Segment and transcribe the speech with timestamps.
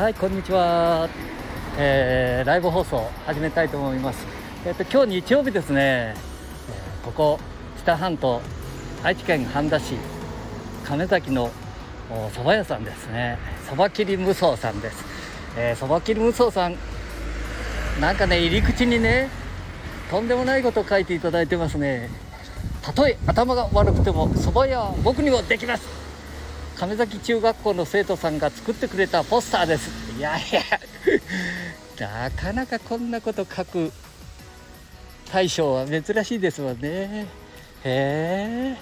[0.00, 1.10] はいこんにちは、
[1.76, 4.26] えー、ライブ放送始めたいと思います。
[4.64, 7.38] えっ、と今日日曜日ですね、えーここ
[7.76, 8.40] 知多半島
[9.02, 9.96] 愛知県半田市
[10.84, 11.50] 亀崎の
[12.34, 13.36] 蕎麦屋さんですね。
[13.68, 15.04] 蕎麦切り無双さんです。
[15.58, 16.76] えー蕎麦切り無双さん
[18.00, 19.28] なんかね入り口にね
[20.10, 22.08] とんでもないことを書いていただいてますね。
[22.80, 26.09] たとえ頭が悪くても蕎麦屋は僕にもできます。
[26.80, 29.90] 亀崎中学校の生徒さんが作ってくれたポスターです。
[30.16, 30.62] いやいや。
[32.24, 33.92] なかなかこんなこと書く
[35.30, 37.26] 大将は珍しいですもんね。
[37.84, 38.76] へえ。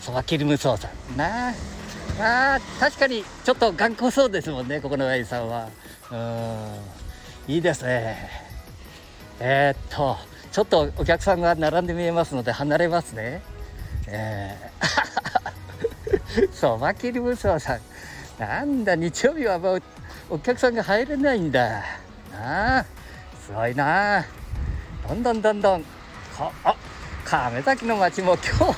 [0.00, 1.48] そば切り無双さんな。
[1.48, 1.54] あ
[2.20, 5.68] あ確かにちょっと頑固そうですもんねここの親父さんは。
[6.12, 7.52] うん。
[7.54, 8.30] いいですね。
[9.40, 10.16] えー、っと
[10.52, 13.42] ちょっとお客さんが並んで見えますので離れますね。
[14.06, 15.21] えー。
[16.52, 17.80] そば切り無双さん。
[18.38, 19.82] なんだ日曜日はもう
[20.30, 21.82] お客さんが入れないんだ。
[22.32, 22.84] なあ
[23.44, 24.24] すごいな
[25.08, 25.82] どんどんどんどん。
[26.36, 26.74] こあ
[27.24, 28.72] 亀崎の街も今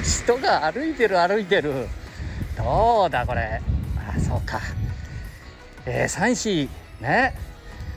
[0.24, 1.88] 人が歩いてる歩いてる。
[2.56, 3.60] どうだこれ。
[3.96, 4.60] あそうか。
[5.86, 6.68] えー、三市
[7.00, 7.34] ね。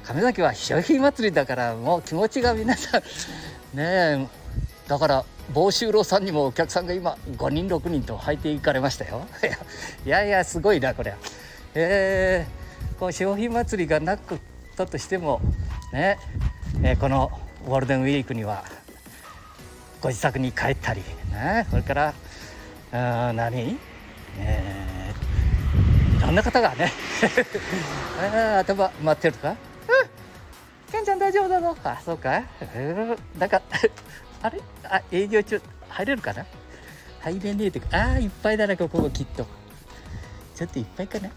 [0.04, 3.02] 亀崎は商品祭りだからもう気持ちが皆さん
[3.74, 4.28] ねえ
[4.88, 9.26] だから房州郎さんにもお客さんが今5人6人と入っていかれましたよ。
[10.06, 11.18] いやいやすごいなこれは
[11.76, 14.38] えー、こう商品祭りがなかっ
[14.76, 15.42] たとしても
[15.92, 16.18] ね、
[16.82, 17.32] えーこの
[17.68, 18.64] ゴールデンウィークには
[20.02, 22.14] ご自宅に帰ったりねそれから
[22.92, 23.78] あ何？
[24.40, 26.92] えーいろんな方がね。
[28.56, 29.50] あ頭待ってるとか？
[29.50, 29.58] うん。
[30.92, 32.44] ケンちゃん大丈夫だぞあそうか。
[32.76, 33.18] うん。
[33.38, 33.62] なんか
[34.44, 34.62] あれ？
[34.84, 35.62] あ営業中。
[35.90, 36.46] 入れるかな？
[37.22, 37.88] 入れねえってか。
[37.92, 39.48] あーいっぱいだなここもきっと。
[40.56, 41.30] ちょっといっぱいかな？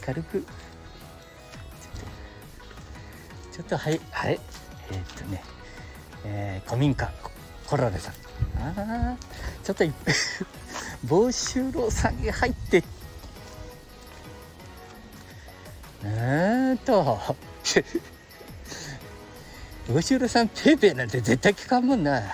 [0.00, 0.44] 軽く。
[3.52, 4.40] ちょっとはいはい。
[4.92, 5.42] えーっとね。
[6.24, 7.12] えー古民家。
[7.66, 8.14] コロネさん。
[8.58, 9.16] あー。
[9.64, 10.14] ちょっといっぱい
[11.04, 12.84] 房州郎さんが入って。
[16.04, 17.18] うーんと。
[19.92, 22.24] 房州郎さんペーペーなんて絶対聞かんもんな、ね、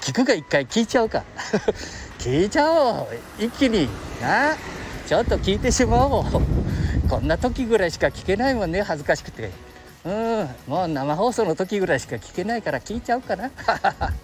[0.00, 1.24] 聞くか一回聞いちゃうか。
[2.18, 3.88] 聞いちゃおう一気に。
[4.20, 4.54] な
[5.08, 6.24] ちょっと聞いてしまおう。
[7.08, 9.50] こんな時ぐらいしか聞けないもんね恥ずかしくて。
[10.04, 13.50] うんもう生放送の時ぐらいしか聞けないから聞いちゃおうかな。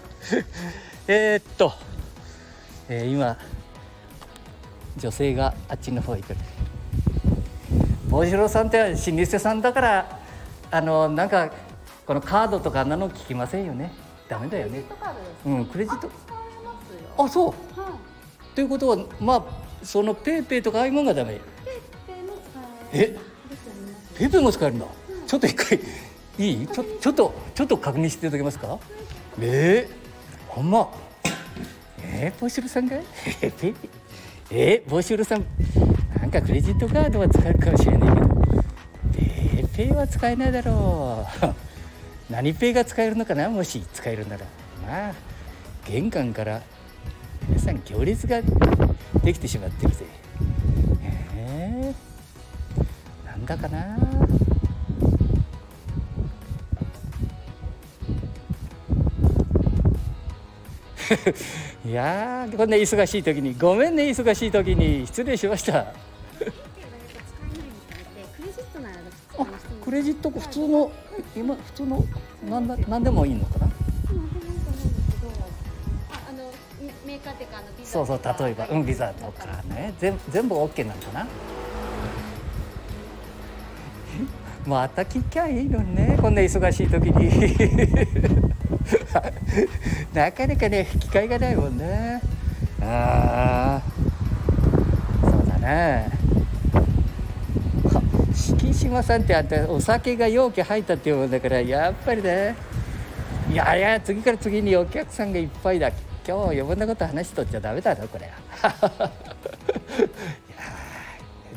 [1.08, 1.72] えっと、
[2.88, 3.36] えー今
[4.96, 6.36] 女性があっちの方行く。
[8.08, 10.18] 坊次郎さんって老舗さんだから
[10.70, 11.50] あのなんか
[12.08, 13.92] このカードとかなの聞きませんよね？
[14.30, 14.82] ダメだよね。
[14.82, 16.08] クレジットカードですうんクレジット。
[16.08, 17.24] 使えますよ。
[17.24, 17.42] あそ
[17.76, 17.80] う。
[17.80, 18.54] はい。
[18.54, 19.44] ということはまあ
[19.84, 21.34] そのペイペイとかああいうもんがダメ？
[21.34, 21.42] ペイ
[22.06, 22.60] ペイも使
[22.94, 23.16] え？
[24.18, 24.86] ペイペイも使えるんだ？
[25.26, 25.78] ちょっと一回
[26.38, 26.66] いい？
[26.66, 28.78] ちょちょっとちょっと確認していただけますか？
[29.38, 29.86] え？
[30.48, 30.88] ー、ほんま。
[32.00, 32.96] えー、ボシュルさんが？
[34.50, 35.44] えー、ボシュルさん
[36.18, 38.28] なんかクレジットカードは使えるかもしれないけど。
[39.12, 41.67] ペイペイは使えないだろう
[42.30, 43.48] 何ペイが使えるのかな？
[43.48, 44.44] もし使えるなら。
[44.86, 45.14] まあ
[45.86, 46.60] 玄関から
[47.48, 48.42] 皆さん行列が
[49.24, 50.04] できてしまってるぜ。
[51.34, 53.96] えー、なんだかな？
[61.88, 65.06] いやーこんな忙しい時にごめんね忙しい時に。
[65.06, 65.86] 失礼しました。
[69.88, 70.92] クレジット普通の
[71.34, 72.04] 今普通の
[72.46, 73.68] なんだなんでもいいのかな？
[77.84, 79.94] そうそう例えばうんビザとかね。
[79.98, 81.26] 全全部 OK なのかな？
[84.68, 86.18] また聞きゃいいのにね。
[86.20, 87.56] こんな忙しい時に。
[90.12, 92.20] なかなかね機会がないもんね。
[92.82, 93.80] あ
[95.22, 96.17] あそうだね
[98.78, 102.54] 島さんってあんたお酒が容器入ったっていうもんだからやっぱりね。
[103.50, 105.88] いやいや次から次にお客さんがいっぱいだ。
[105.88, 105.96] 今
[106.26, 108.26] 日余分なこと話しとっちゃダメだろこれ。
[108.28, 108.32] いや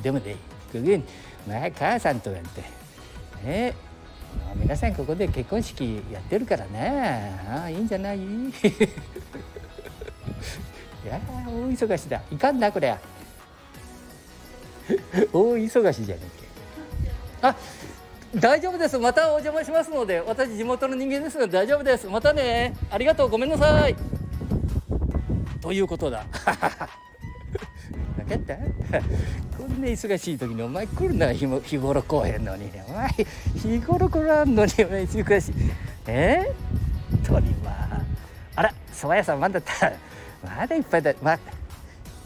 [0.02, 0.36] でもね
[0.74, 1.04] ググン
[1.48, 2.62] 前母さんとなんて。
[3.44, 3.74] ね。
[4.46, 7.38] まあ皆さんここで結婚式やってるからね。
[7.50, 8.18] ああいいんじゃない？
[8.22, 8.22] い
[11.08, 12.22] や大忙しだ。
[12.32, 12.96] いかんなこれ
[15.34, 16.41] 大忙しじゃねえ
[17.42, 17.56] あ
[18.36, 18.98] 大丈夫です。
[18.98, 22.08] またお邪魔しますので私地元の人間ですので大丈夫です。
[22.08, 22.74] またね。
[22.90, 23.30] ありがとう。
[23.30, 23.96] ごめんなさい。
[25.62, 26.26] ということだ。
[28.18, 28.56] 分かった
[29.58, 33.10] こんな忙しい時にお前来るな日も日頃来へんのにお前
[33.56, 35.54] 日頃来らんのにお前忙しい
[36.08, 38.04] えー、とにま
[38.56, 39.94] あら蕎麦屋さんまだった
[40.44, 41.40] まだいっぱいだまあ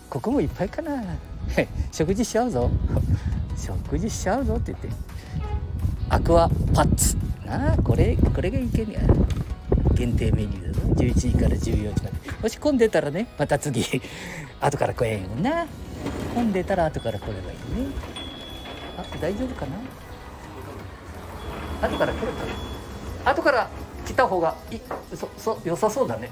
[0.10, 1.04] ここもいっぱいかな
[1.92, 2.70] 食事しちゃうぞ
[3.56, 4.90] 食事しちゃうぞって言って。
[6.10, 7.18] アクアパッツ。
[7.46, 9.00] なあこれこれがいけんや。
[9.94, 11.60] 限定メニューだぞ11時から14
[11.94, 12.16] 時まで。
[12.44, 13.84] もし混んでたらねまた次。
[14.60, 15.66] 後から来えんよな。
[16.34, 17.92] 混んでたら後から来ればいいね。
[18.98, 19.66] あ大丈夫か
[21.82, 21.88] な？
[21.88, 22.46] 後から来るか
[23.26, 23.70] な後から
[24.06, 24.78] 来た方がい
[25.16, 26.30] そそ良さそうだね。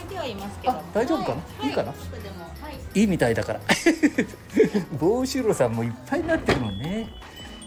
[0.00, 0.72] 一応相手はいますけど。
[0.72, 1.42] あ大丈夫かな？
[1.58, 1.70] はい。
[1.70, 1.72] い。
[1.72, 1.92] かな？
[1.92, 1.94] は
[2.70, 2.74] い。
[2.94, 3.60] いいいみたいだから。
[4.98, 7.08] 帽子ろさんもいっぱいになってるもんね。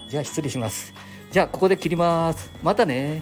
[0.09, 0.93] じゃあ失礼します。
[1.31, 2.51] じゃあここで切ります。
[2.63, 3.21] またね